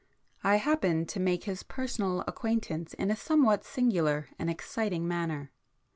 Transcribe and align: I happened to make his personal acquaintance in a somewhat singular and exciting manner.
I 0.43 0.55
happened 0.55 1.07
to 1.09 1.19
make 1.19 1.43
his 1.43 1.61
personal 1.61 2.21
acquaintance 2.21 2.95
in 2.95 3.11
a 3.11 3.15
somewhat 3.15 3.63
singular 3.63 4.29
and 4.39 4.49
exciting 4.49 5.07
manner. 5.07 5.51